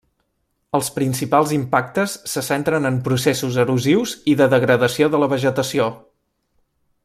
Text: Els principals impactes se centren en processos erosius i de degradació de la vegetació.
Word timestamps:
Els 0.77 0.87
principals 0.95 1.51
impactes 1.57 2.15
se 2.31 2.43
centren 2.49 2.89
en 2.91 2.97
processos 3.09 3.61
erosius 3.65 4.15
i 4.33 4.35
de 4.41 4.49
degradació 4.55 5.11
de 5.17 5.21
la 5.25 5.29
vegetació. 5.35 5.91